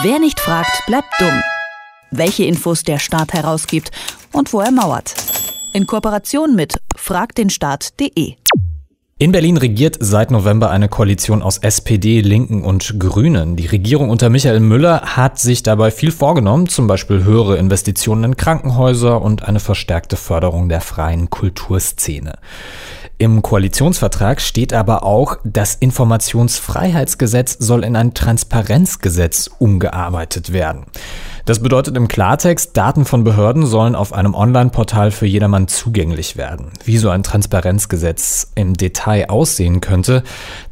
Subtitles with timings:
[0.00, 1.42] Wer nicht fragt, bleibt dumm.
[2.10, 3.90] Welche Infos der Staat herausgibt
[4.32, 5.14] und wo er mauert.
[5.74, 8.36] In Kooperation mit fragdenstaat.de.
[9.18, 13.56] In Berlin regiert seit November eine Koalition aus SPD, Linken und Grünen.
[13.56, 18.36] Die Regierung unter Michael Müller hat sich dabei viel vorgenommen, zum Beispiel höhere Investitionen in
[18.38, 22.38] Krankenhäuser und eine verstärkte Förderung der freien Kulturszene.
[23.18, 30.86] Im Koalitionsvertrag steht aber auch, das Informationsfreiheitsgesetz soll in ein Transparenzgesetz umgearbeitet werden.
[31.44, 36.66] Das bedeutet im Klartext, Daten von Behörden sollen auf einem Online-Portal für jedermann zugänglich werden.
[36.84, 40.22] Wie so ein Transparenzgesetz im Detail aussehen könnte,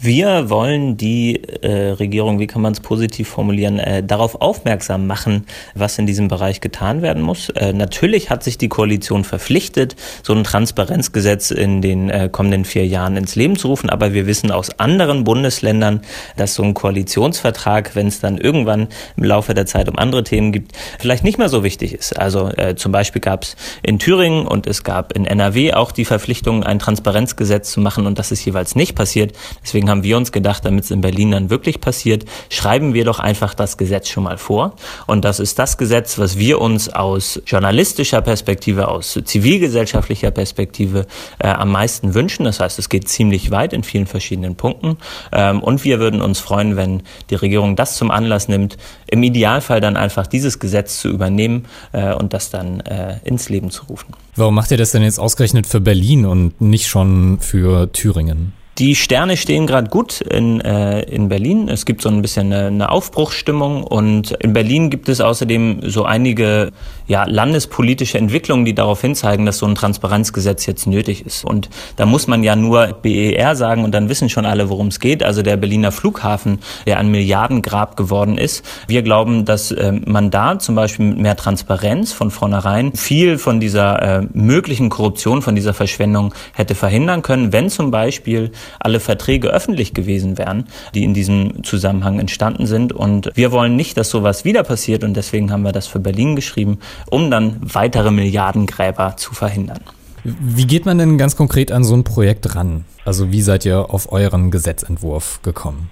[0.00, 5.46] Wir wollen die äh, Regierung, wie kann man es positiv formulieren, äh, darauf aufmerksam machen,
[5.74, 7.48] was in diesem Bereich getan werden muss.
[7.50, 12.86] Äh, natürlich hat sich die Koalition verpflichtet, so ein Transparenzgesetz in den äh, kommenden vier
[12.86, 13.88] Jahren ins Leben zu rufen.
[13.88, 16.02] Aber wir wissen aus anderen Bundesländern,
[16.36, 20.52] dass so ein Koalitionsvertrag, wenn es dann irgendwann im Laufe der Zeit um andere Themen
[20.52, 22.18] gibt, vielleicht nicht mehr so wichtig ist.
[22.18, 26.04] Also äh, zum Beispiel gab es in Thüringen und es gab in NRW auch die
[26.04, 29.32] Verpflichtung, ein Transparenzgesetz zu machen und das ist jeweils nicht passiert.
[29.62, 33.18] Deswegen haben wir uns gedacht, damit es in Berlin dann wirklich passiert, schreiben wir doch
[33.18, 34.74] einfach das Gesetz schon mal vor.
[35.06, 41.06] Und das ist das Gesetz, was wir uns aus journalistischer Perspektive, aus zivilgesellschaftlicher Perspektive
[41.38, 42.44] äh, am meisten wünschen.
[42.44, 44.96] Das heißt, es geht ziemlich weit in vielen verschiedenen Punkten.
[45.32, 49.80] Ähm, und wir würden uns freuen, wenn die Regierung das zum Anlass nimmt, im Idealfall
[49.80, 54.14] dann einfach dieses Gesetz zu übernehmen äh, und das dann äh, ins Leben zu rufen.
[54.36, 58.52] Warum macht ihr das denn jetzt ausgerechnet für Berlin und nicht schon für Thüringen?
[58.78, 61.68] Die Sterne stehen gerade gut in, äh, in Berlin.
[61.68, 66.04] Es gibt so ein bisschen eine, eine Aufbruchsstimmung und in Berlin gibt es außerdem so
[66.04, 66.72] einige
[67.06, 71.44] ja, landespolitische Entwicklungen, die darauf hinzeigen, dass so ein Transparenzgesetz jetzt nötig ist.
[71.44, 74.98] Und da muss man ja nur BER sagen und dann wissen schon alle, worum es
[74.98, 75.22] geht.
[75.22, 78.64] Also der Berliner Flughafen, der ein Milliardengrab geworden ist.
[78.88, 83.60] Wir glauben, dass äh, man da zum Beispiel mit mehr Transparenz von vornherein viel von
[83.60, 89.48] dieser äh, möglichen Korruption, von dieser Verschwendung hätte verhindern können, wenn zum Beispiel alle Verträge
[89.48, 92.92] öffentlich gewesen wären, die in diesem Zusammenhang entstanden sind.
[92.92, 96.36] Und wir wollen nicht, dass sowas wieder passiert und deswegen haben wir das für Berlin
[96.36, 96.78] geschrieben,
[97.10, 99.80] um dann weitere Milliardengräber zu verhindern.
[100.24, 102.86] Wie geht man denn ganz konkret an so ein Projekt ran?
[103.04, 105.90] Also wie seid ihr auf euren Gesetzentwurf gekommen?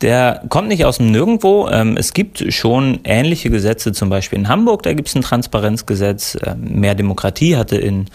[0.00, 1.68] Der kommt nicht aus dem Nirgendwo.
[1.68, 6.36] Ähm, es gibt schon ähnliche Gesetze, zum Beispiel in Hamburg, da gibt es ein Transparenzgesetz.
[6.44, 8.06] Ähm, Mehr Demokratie hatte in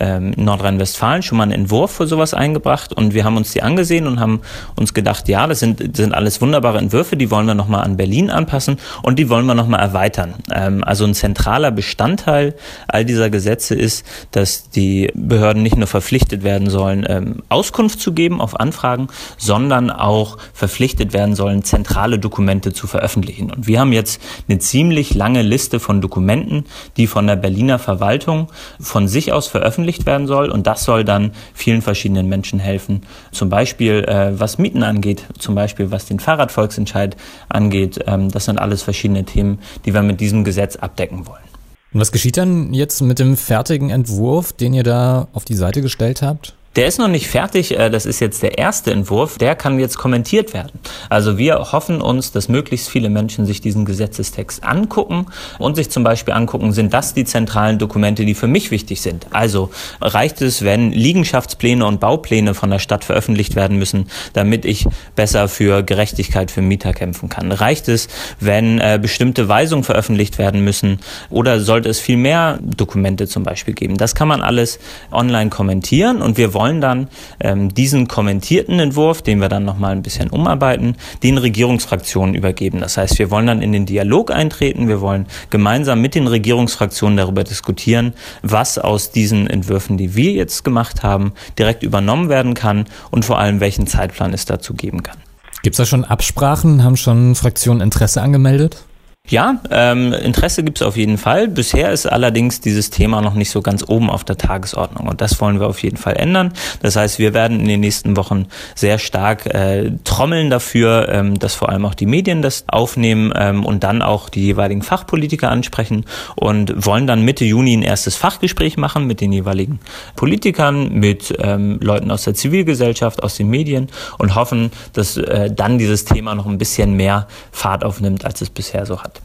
[0.00, 4.06] ähm, Nordrhein-Westfalen schon mal einen Entwurf für sowas eingebracht und wir haben uns die angesehen
[4.06, 4.40] und haben
[4.76, 8.30] uns gedacht, ja, das sind, sind alles wunderbare Entwürfe, die wollen wir nochmal an Berlin
[8.30, 10.34] anpassen und die wollen wir nochmal erweitern.
[10.82, 12.54] Also ein zentraler Bestandteil
[12.88, 18.40] all dieser Gesetze ist, dass die Behörden nicht nur verpflichtet werden sollen, Auskunft zu geben
[18.40, 23.50] auf Anfragen, sondern auch verpflichtet werden sollen, zentrale Dokumente zu veröffentlichen.
[23.50, 26.64] Und wir haben jetzt eine ziemlich lange Liste von Dokumenten,
[26.96, 28.48] die von der Berliner Verwaltung
[28.80, 30.50] von sich aus veröffentlicht werden soll.
[30.50, 33.02] Und das soll dann vielen verschiedenen Menschen helfen.
[33.32, 37.16] Zum Beispiel, äh, was Mieten angeht, zum Beispiel, was den Fahrradvolksentscheid
[37.48, 38.00] angeht.
[38.06, 41.48] Ähm, das sind alles verschiedene Themen, die wir mit diesem Gesetz abdecken wollen.
[41.92, 45.80] Und was geschieht dann jetzt mit dem fertigen Entwurf, den ihr da auf die Seite
[45.80, 46.57] gestellt habt?
[46.78, 49.98] Der ist noch nicht fertig, äh, das ist jetzt der erste Entwurf, der kann jetzt
[49.98, 50.78] kommentiert werden.
[51.08, 55.26] Also wir hoffen uns, dass möglichst viele Menschen sich diesen Gesetzestext angucken
[55.58, 59.26] und sich zum Beispiel angucken, sind das die zentralen Dokumente, die für mich wichtig sind.
[59.32, 64.86] Also reicht es, wenn Liegenschaftspläne und Baupläne von der Stadt veröffentlicht werden müssen, damit ich
[65.16, 67.50] besser für Gerechtigkeit für Mieter kämpfen kann?
[67.50, 68.06] Reicht es,
[68.38, 73.74] wenn äh, bestimmte Weisungen veröffentlicht werden müssen oder sollte es viel mehr Dokumente zum Beispiel
[73.74, 73.96] geben?
[73.96, 74.78] Das kann man alles
[75.10, 77.08] online kommentieren und wir wollen wollen dann
[77.40, 82.80] ähm, diesen kommentierten Entwurf, den wir dann nochmal ein bisschen umarbeiten, den Regierungsfraktionen übergeben.
[82.80, 87.16] Das heißt, wir wollen dann in den Dialog eintreten, wir wollen gemeinsam mit den Regierungsfraktionen
[87.16, 88.12] darüber diskutieren,
[88.42, 93.38] was aus diesen Entwürfen, die wir jetzt gemacht haben, direkt übernommen werden kann und vor
[93.38, 95.16] allem, welchen Zeitplan es dazu geben kann.
[95.62, 96.84] Gibt es da schon Absprachen?
[96.84, 98.84] Haben schon Fraktionen Interesse angemeldet?
[99.30, 101.48] Ja, ähm, Interesse gibt es auf jeden Fall.
[101.48, 105.38] Bisher ist allerdings dieses Thema noch nicht so ganz oben auf der Tagesordnung und das
[105.42, 106.54] wollen wir auf jeden Fall ändern.
[106.80, 111.54] Das heißt, wir werden in den nächsten Wochen sehr stark äh, trommeln dafür, ähm, dass
[111.54, 116.06] vor allem auch die Medien das aufnehmen ähm, und dann auch die jeweiligen Fachpolitiker ansprechen
[116.34, 119.78] und wollen dann Mitte Juni ein erstes Fachgespräch machen mit den jeweiligen
[120.16, 125.76] Politikern, mit ähm, Leuten aus der Zivilgesellschaft, aus den Medien und hoffen, dass äh, dann
[125.76, 129.17] dieses Thema noch ein bisschen mehr Fahrt aufnimmt, als es bisher so hat.